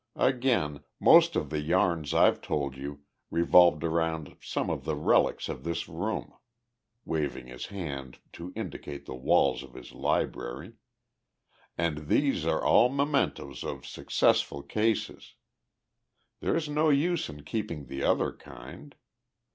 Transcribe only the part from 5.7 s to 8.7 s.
room" waving his hand to